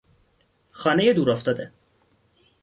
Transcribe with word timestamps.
خانهی 0.71 1.13
دور 1.13 1.31
افتاده 1.31 1.71